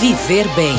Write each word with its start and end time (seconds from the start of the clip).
Viver 0.00 0.46
Bem 0.54 0.76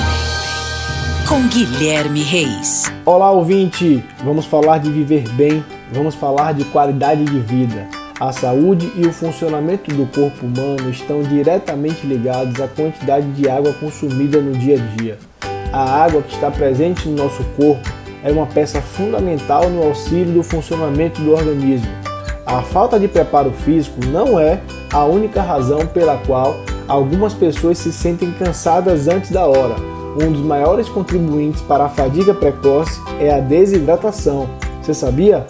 com 1.28 1.46
Guilherme 1.50 2.22
Reis. 2.22 2.86
Olá, 3.04 3.30
ouvinte! 3.30 4.02
Vamos 4.24 4.46
falar 4.46 4.78
de 4.78 4.90
viver 4.90 5.28
bem, 5.34 5.62
vamos 5.92 6.16
falar 6.16 6.54
de 6.54 6.64
qualidade 6.64 7.26
de 7.26 7.38
vida. 7.40 7.86
A 8.18 8.32
saúde 8.32 8.90
e 8.96 9.06
o 9.06 9.12
funcionamento 9.12 9.94
do 9.94 10.06
corpo 10.06 10.46
humano 10.46 10.90
estão 10.90 11.22
diretamente 11.22 12.08
ligados 12.08 12.62
à 12.62 12.68
quantidade 12.70 13.30
de 13.34 13.50
água 13.50 13.74
consumida 13.74 14.40
no 14.40 14.54
dia 14.54 14.76
a 14.76 14.96
dia. 14.96 15.18
A 15.74 16.02
água 16.02 16.22
que 16.22 16.34
está 16.34 16.50
presente 16.50 17.10
no 17.10 17.18
nosso 17.18 17.44
corpo 17.58 17.90
é 18.24 18.32
uma 18.32 18.46
peça 18.46 18.82
fundamental 18.82 19.70
no 19.70 19.84
auxílio 19.84 20.34
do 20.34 20.44
funcionamento 20.44 21.22
do 21.22 21.34
organismo. 21.34 21.92
A 22.46 22.62
falta 22.62 22.98
de 22.98 23.10
preparo 23.10 23.52
físico 23.52 24.00
não 24.06 24.40
é 24.40 24.62
a 24.94 25.04
única 25.04 25.42
razão 25.42 25.86
pela 25.86 26.18
qual 26.20 26.56
algumas 26.90 27.34
pessoas 27.34 27.78
se 27.78 27.94
sentem 27.94 28.32
cansadas 28.32 29.08
antes 29.08 29.30
da 29.30 29.46
hora. 29.46 29.76
Um 30.22 30.32
dos 30.32 30.42
maiores 30.42 30.90
contribuintes 30.90 31.62
para 31.62 31.86
a 31.86 31.90
fadiga 31.90 32.34
precoce 32.34 33.00
é 33.20 33.32
a 33.32 33.40
desidratação. 33.40 34.50
Você 34.82 34.94
sabia? 34.94 35.46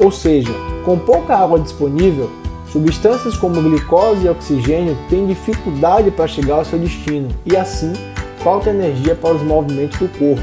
Ou 0.00 0.10
seja, 0.10 0.52
com 0.84 0.98
pouca 0.98 1.36
água 1.36 1.60
disponível, 1.60 2.28
substâncias 2.66 3.36
como 3.36 3.62
glicose 3.62 4.26
e 4.26 4.28
oxigênio 4.28 4.98
têm 5.08 5.28
dificuldade 5.28 6.10
para 6.10 6.26
chegar 6.26 6.56
ao 6.56 6.64
seu 6.64 6.78
destino 6.78 7.28
e 7.46 7.56
assim 7.56 7.92
falta 8.38 8.70
energia 8.70 9.14
para 9.14 9.36
os 9.36 9.42
movimentos 9.42 9.98
do 9.98 10.08
corpo. 10.18 10.42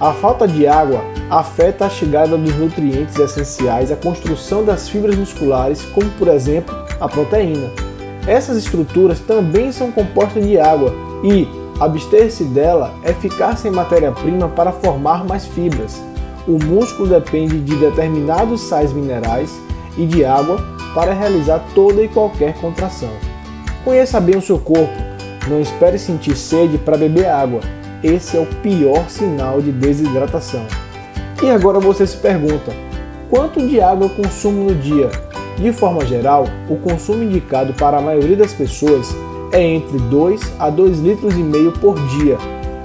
A 0.00 0.12
falta 0.12 0.48
de 0.48 0.66
água 0.66 1.00
afeta 1.30 1.86
a 1.86 1.90
chegada 1.90 2.36
dos 2.36 2.54
nutrientes 2.56 3.18
essenciais 3.18 3.92
à 3.92 3.96
construção 3.96 4.64
das 4.64 4.88
fibras 4.88 5.16
musculares, 5.16 5.82
como 5.94 6.08
por 6.12 6.28
exemplo 6.28 6.74
a 6.98 7.08
proteína. 7.08 7.85
Essas 8.26 8.56
estruturas 8.56 9.20
também 9.20 9.70
são 9.70 9.92
compostas 9.92 10.44
de 10.44 10.58
água 10.58 10.92
e 11.22 11.46
abster-se 11.78 12.44
dela 12.44 12.92
é 13.04 13.12
ficar 13.12 13.56
sem 13.56 13.70
matéria-prima 13.70 14.48
para 14.48 14.72
formar 14.72 15.24
mais 15.24 15.46
fibras. 15.46 16.02
O 16.46 16.62
músculo 16.64 17.08
depende 17.08 17.60
de 17.60 17.76
determinados 17.76 18.62
sais 18.62 18.92
minerais 18.92 19.52
e 19.96 20.06
de 20.06 20.24
água 20.24 20.58
para 20.94 21.12
realizar 21.12 21.62
toda 21.74 22.02
e 22.02 22.08
qualquer 22.08 22.54
contração. 22.60 23.10
Conheça 23.84 24.20
bem 24.20 24.36
o 24.36 24.42
seu 24.42 24.58
corpo. 24.58 24.92
Não 25.48 25.60
espere 25.60 25.98
sentir 25.98 26.36
sede 26.36 26.78
para 26.78 26.96
beber 26.96 27.26
água. 27.26 27.60
Esse 28.02 28.36
é 28.36 28.40
o 28.40 28.46
pior 28.46 29.08
sinal 29.08 29.60
de 29.60 29.70
desidratação. 29.70 30.66
E 31.42 31.50
agora 31.50 31.78
você 31.78 32.06
se 32.06 32.16
pergunta: 32.16 32.72
quanto 33.30 33.64
de 33.64 33.80
água 33.80 34.06
eu 34.06 34.24
consumo 34.24 34.64
no 34.64 34.74
dia? 34.74 35.10
De 35.56 35.72
forma 35.72 36.04
geral, 36.04 36.44
o 36.68 36.76
consumo 36.76 37.22
indicado 37.22 37.72
para 37.72 37.96
a 37.96 38.02
maioria 38.02 38.36
das 38.36 38.52
pessoas 38.52 39.16
é 39.52 39.62
entre 39.62 39.98
2 39.98 40.40
a 40.58 40.68
2 40.68 41.00
litros 41.00 41.34
e 41.34 41.42
meio 41.42 41.72
por 41.72 41.98
dia, 42.08 42.36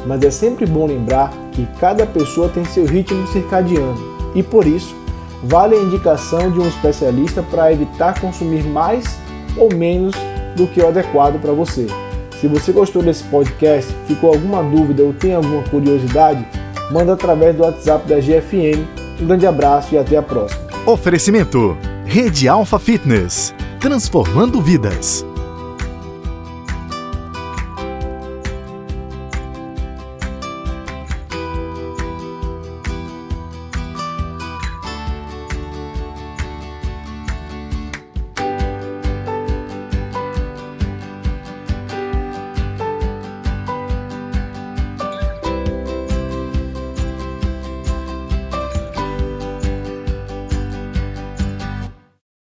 mas 0.05 0.23
é 0.23 0.31
sempre 0.31 0.65
bom 0.65 0.85
lembrar 0.85 1.31
que 1.51 1.67
cada 1.79 2.05
pessoa 2.05 2.47
tem 2.49 2.63
seu 2.63 2.85
ritmo 2.85 3.27
circadiano 3.27 3.97
e 4.33 4.41
por 4.41 4.65
isso 4.65 4.95
vale 5.43 5.75
a 5.75 5.79
indicação 5.79 6.51
de 6.51 6.59
um 6.59 6.67
especialista 6.67 7.43
para 7.43 7.73
evitar 7.73 8.19
consumir 8.21 8.63
mais 8.63 9.17
ou 9.57 9.73
menos 9.73 10.15
do 10.55 10.67
que 10.67 10.79
o 10.79 10.87
adequado 10.87 11.39
para 11.41 11.51
você. 11.51 11.87
Se 12.39 12.47
você 12.47 12.71
gostou 12.71 13.03
desse 13.03 13.23
podcast, 13.25 13.93
ficou 14.07 14.31
alguma 14.31 14.63
dúvida 14.63 15.03
ou 15.03 15.13
tem 15.13 15.35
alguma 15.35 15.61
curiosidade, 15.63 16.45
manda 16.89 17.13
através 17.13 17.55
do 17.55 17.63
WhatsApp 17.63 18.07
da 18.07 18.19
GFM. 18.19 18.79
Um 19.21 19.27
grande 19.27 19.45
abraço 19.45 19.93
e 19.93 19.97
até 19.97 20.17
a 20.17 20.23
próxima. 20.23 20.61
Oferecimento 20.85 21.77
Rede 22.13 22.49
Alfa 22.49 22.77
Fitness, 22.77 23.55
transformando 23.79 24.61
vidas. 24.61 25.25